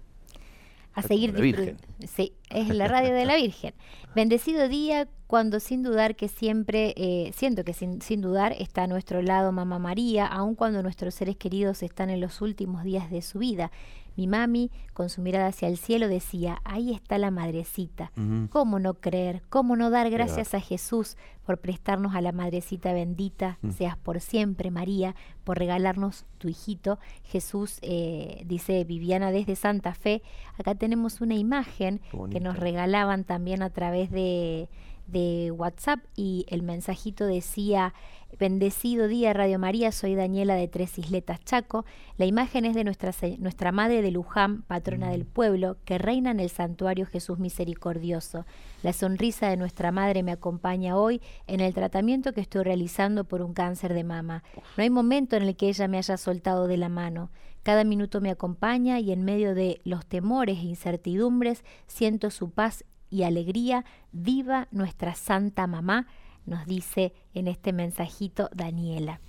[0.93, 1.81] a seguir disfrutando.
[2.07, 3.73] Sí, es la radio de la Virgen.
[4.15, 8.87] Bendecido día cuando sin dudar que siempre, eh, siento que sin, sin, dudar está a
[8.87, 13.21] nuestro lado Mamá María, aun cuando nuestros seres queridos están en los últimos días de
[13.21, 13.71] su vida.
[14.17, 18.11] Mi mami, con su mirada hacia el cielo, decía, ahí está la madrecita.
[18.49, 19.41] ¿Cómo no creer?
[19.49, 23.57] ¿Cómo no dar gracias a Jesús por prestarnos a la madrecita bendita?
[23.75, 26.99] Seas por siempre, María, por regalarnos tu hijito.
[27.23, 30.21] Jesús, eh, dice Viviana desde Santa Fe.
[30.57, 32.01] Acá tenemos una imagen
[32.31, 34.69] que nos regalaban también a través de
[35.11, 37.93] de WhatsApp y el mensajito decía,
[38.39, 41.85] bendecido día Radio María, soy Daniela de Tres Isletas Chaco.
[42.17, 46.39] La imagen es de nuestra, nuestra Madre de Luján, patrona del pueblo, que reina en
[46.39, 48.45] el santuario Jesús Misericordioso.
[48.83, 53.41] La sonrisa de nuestra Madre me acompaña hoy en el tratamiento que estoy realizando por
[53.41, 54.43] un cáncer de mama.
[54.77, 57.29] No hay momento en el que ella me haya soltado de la mano.
[57.63, 62.83] Cada minuto me acompaña y en medio de los temores e incertidumbres siento su paz
[63.11, 66.07] y alegría, viva nuestra Santa Mamá,
[66.45, 69.19] nos dice en este mensajito Daniela.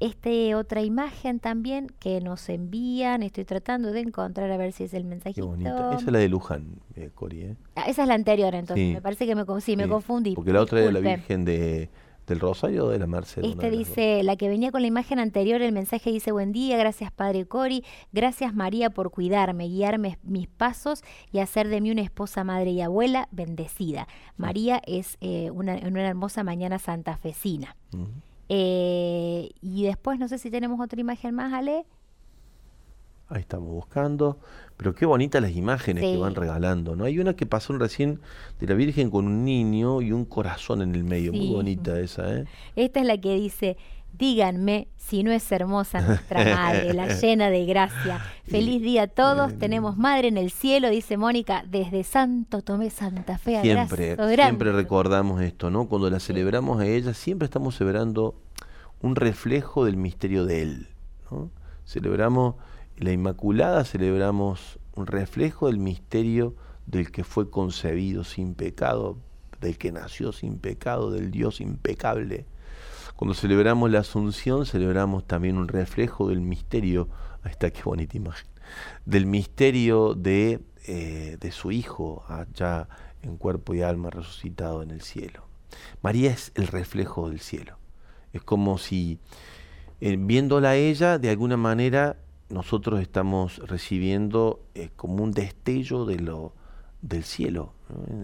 [0.00, 4.94] Esta otra imagen también que nos envían, estoy tratando de encontrar a ver si es
[4.94, 5.54] el mensajito.
[5.56, 7.42] Esa es la de Luján, eh, Cori.
[7.42, 7.56] ¿eh?
[7.76, 8.94] Ah, esa es la anterior, entonces.
[8.94, 10.34] Me parece que me, sí, me confundí.
[10.34, 11.88] Porque la otra es la Virgen de,
[12.26, 13.44] del Rosario de la Merced.
[13.44, 17.12] Este dice, la que venía con la imagen anterior, el mensaje dice, buen día, gracias
[17.12, 21.02] Padre Cori, gracias María por cuidarme, guiarme mis pasos
[21.32, 24.08] y hacer de mí una esposa, madre y abuela bendecida.
[24.36, 27.76] María es eh, una, una, hermosa mañana santafesina.
[28.48, 31.86] eh, y después, no sé si tenemos otra imagen más, Ale.
[33.28, 34.38] Ahí estamos buscando.
[34.76, 37.04] Pero qué bonitas las imágenes que van regalando, ¿no?
[37.04, 38.20] Hay una que pasó recién
[38.60, 41.32] de la Virgen con un niño y un corazón en el medio.
[41.32, 42.44] Muy bonita esa, ¿eh?
[42.76, 43.76] Esta es la que dice,
[44.18, 48.20] díganme si no es hermosa nuestra madre, la llena de gracia.
[48.44, 53.38] Feliz día a todos, tenemos madre en el cielo, dice Mónica, desde Santo Tomé, Santa
[53.38, 53.60] Fe.
[53.60, 55.88] Siempre, siempre recordamos esto, ¿no?
[55.88, 58.34] Cuando la celebramos a ella, siempre estamos celebrando
[59.00, 60.88] un reflejo del misterio de Él,
[61.30, 61.50] ¿no?
[61.84, 62.54] Celebramos
[62.96, 66.54] la Inmaculada celebramos un reflejo del misterio
[66.86, 69.18] del que fue concebido sin pecado,
[69.60, 72.46] del que nació sin pecado, del Dios impecable.
[73.16, 77.08] Cuando celebramos la Asunción, celebramos también un reflejo del misterio,
[77.42, 78.46] ahí está qué bonita imagen,
[79.04, 82.88] del misterio de, eh, de su Hijo, allá
[83.22, 85.46] en cuerpo y alma resucitado en el cielo.
[86.02, 87.78] María es el reflejo del cielo.
[88.32, 89.18] Es como si,
[90.00, 92.18] eh, viéndola a ella, de alguna manera
[92.48, 96.52] nosotros estamos recibiendo eh, como un destello de lo,
[97.02, 97.74] del cielo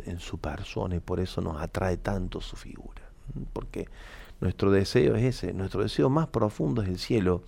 [0.06, 3.02] en, su persona y por eso nos atrae tanto su figura.
[3.52, 3.88] Porque
[4.40, 7.42] nuestro deseo es ese, nuestro deseo más profundo es el cielo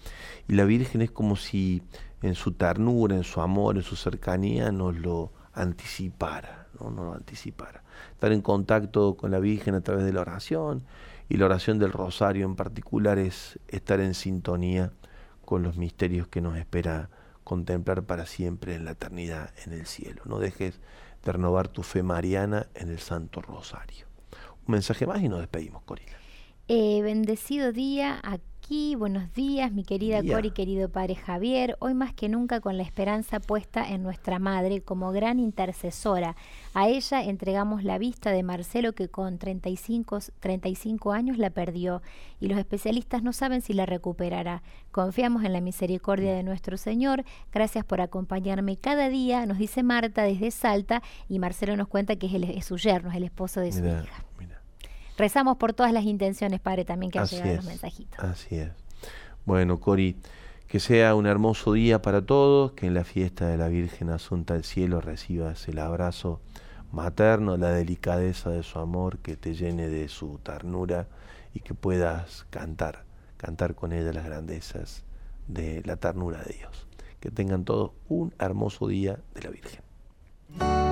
[0.49, 1.83] y la Virgen es como si
[2.20, 6.91] en su ternura, en su amor, en su cercanía nos lo anticipara, ¿no?
[6.91, 7.83] nos lo anticipara.
[8.12, 10.85] Estar en contacto con la Virgen a través de la oración
[11.29, 14.93] y la oración del rosario en particular es estar en sintonía
[15.45, 17.11] con los misterios que nos espera
[17.45, 20.22] contemplar para siempre en la eternidad en el cielo.
[20.24, 20.80] No dejes
[21.24, 24.07] de renovar tu fe mariana en el Santo Rosario.
[24.66, 26.12] Un mensaje más y nos despedimos, Corina.
[26.68, 28.95] Eh, bendecido día, aquí aquí.
[28.97, 30.35] Buenos días, mi querida Día.
[30.35, 31.77] Cori, querido padre Javier.
[31.81, 36.37] Hoy más que nunca con la esperanza puesta en nuestra madre como gran intercesora.
[36.73, 42.01] A ella entregamos la vista de Marcelo que con 35, 35 años la perdió
[42.41, 44.62] y los especialistas no saben si la recuperará.
[44.91, 47.25] Confiamos en la misericordia de nuestro Señor.
[47.53, 52.27] Gracias por acompañarme cada día, nos dice Marta desde Salta y Marcelo nos cuenta que
[52.27, 54.25] es, el- es su yerno, es el esposo de su hija.
[55.17, 57.57] Rezamos por todas las intenciones, Padre, también que han Así llegado es.
[57.59, 58.19] los mensajitos.
[58.19, 58.71] Así es.
[59.45, 60.17] Bueno, Cori,
[60.69, 64.55] que sea un hermoso día para todos, que en la fiesta de la Virgen Asunta
[64.55, 66.41] al Cielo recibas el abrazo
[66.93, 71.09] materno, la delicadeza de su amor, que te llene de su ternura
[71.55, 73.05] y que puedas cantar,
[73.37, 75.05] cantar con ella las grandezas
[75.49, 76.87] de la ternura de Dios.
[77.21, 80.91] Que tengan todos un hermoso día de la Virgen.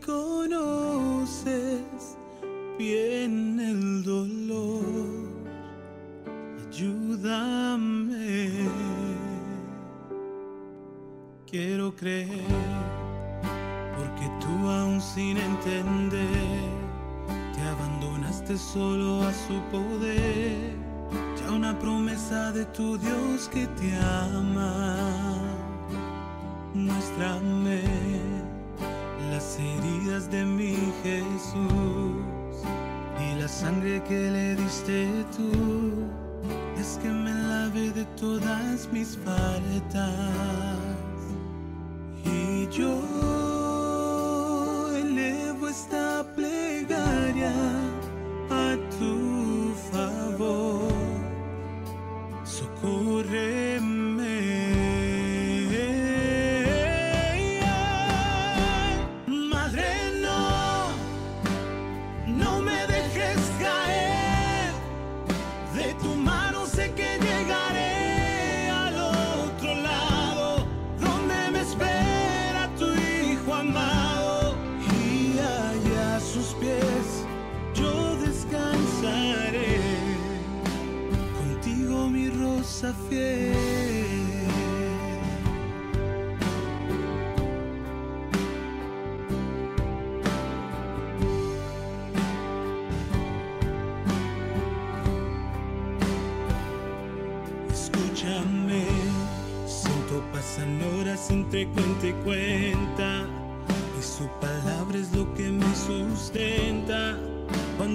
[0.00, 0.21] go.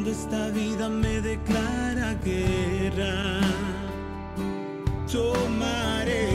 [0.09, 3.41] esta vida me declara guerra.
[5.11, 6.29] Tomaré,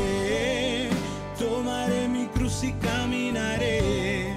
[1.39, 4.35] tomaré mi cruz y caminaré.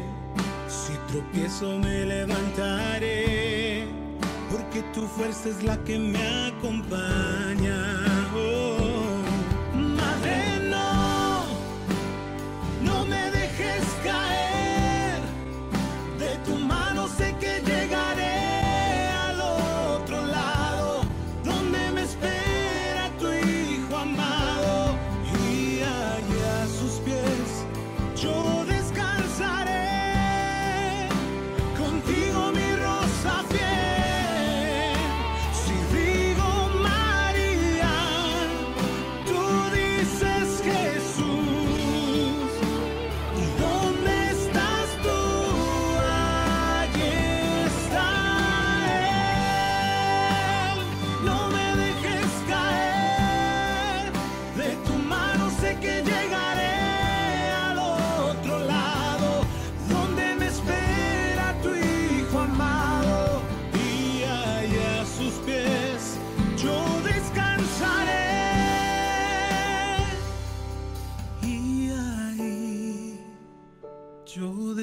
[0.68, 3.88] Si tropiezo me levantaré,
[4.52, 8.05] porque tu fuerza es la que me acompaña.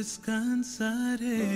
[0.03, 1.47] descansaré.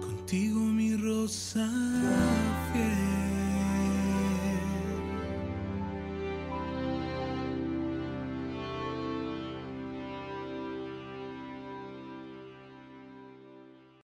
[0.00, 1.83] Contigo mi rosa.